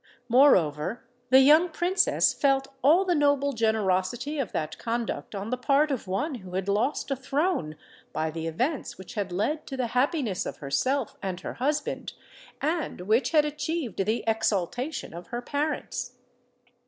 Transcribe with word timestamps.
Moreover, 0.27 1.03
the 1.29 1.41
young 1.41 1.69
Princess 1.69 2.33
felt 2.33 2.67
all 2.81 3.05
the 3.05 3.13
noble 3.13 3.53
generosity 3.53 4.39
of 4.39 4.51
that 4.51 4.79
conduct 4.79 5.35
on 5.35 5.51
the 5.51 5.59
part 5.59 5.91
of 5.91 6.07
one 6.07 6.33
who 6.41 6.55
had 6.55 6.67
lost 6.67 7.11
a 7.11 7.15
throne 7.15 7.75
by 8.11 8.31
the 8.31 8.47
events 8.47 8.97
which 8.97 9.13
had 9.13 9.31
led 9.31 9.67
to 9.67 9.77
the 9.77 9.85
happiness 9.93 10.47
of 10.47 10.57
herself 10.57 11.17
and 11.21 11.41
her 11.41 11.53
husband, 11.53 12.13
and 12.63 13.01
which 13.01 13.29
had 13.29 13.45
achieved 13.45 14.03
the 14.03 14.23
exaltation 14.25 15.13
of 15.13 15.27
her 15.27 15.39
parents. 15.39 16.13